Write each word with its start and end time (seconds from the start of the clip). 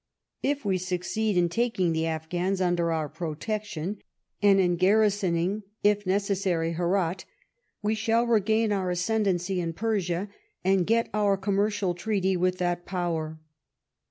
If 0.41 0.65
we 0.65 0.79
suc 0.79 1.01
ceed 1.01 1.35
in 1.37 1.47
taking 1.47 1.93
the 1.93 2.07
Afghans 2.07 2.59
under 2.59 2.91
our 2.91 3.07
protection, 3.07 4.01
and 4.41 4.59
in 4.59 4.75
garrisoning 4.75 5.61
(if 5.83 6.07
necessary) 6.07 6.71
Herat, 6.73 7.25
we 7.83 7.93
shall 7.93 8.23
regain 8.25 8.71
our 8.71 8.89
ascendancy 8.89 9.61
in 9.61 9.73
Persia, 9.73 10.27
and 10.63 10.87
get 10.87 11.07
our 11.13 11.37
commercial 11.37 11.93
treaty 11.93 12.35
with 12.35 12.57
that 12.57 12.83
Power. 12.83 13.37